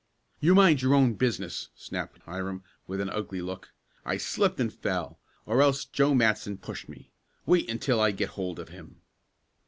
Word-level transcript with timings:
"You 0.39 0.55
mind 0.55 0.81
your 0.81 0.95
own 0.95 1.13
business!" 1.13 1.69
snapped 1.75 2.23
Hiram 2.23 2.63
with 2.87 2.99
an 3.01 3.11
ugly 3.11 3.39
look. 3.39 3.71
"I 4.03 4.17
slipped 4.17 4.59
and 4.59 4.73
fell, 4.73 5.19
or 5.45 5.61
else 5.61 5.85
Joe 5.85 6.15
Matson 6.15 6.57
pushed 6.57 6.89
me. 6.89 7.11
Wait 7.45 7.69
until 7.69 8.01
I 8.01 8.09
get 8.09 8.29
hold 8.29 8.57
of 8.57 8.69
him." 8.69 9.01